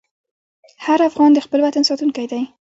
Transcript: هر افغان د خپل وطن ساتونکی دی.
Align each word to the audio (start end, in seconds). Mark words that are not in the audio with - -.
هر 0.85 0.99
افغان 1.09 1.31
د 1.33 1.39
خپل 1.45 1.59
وطن 1.61 1.83
ساتونکی 1.89 2.25
دی. 2.31 2.41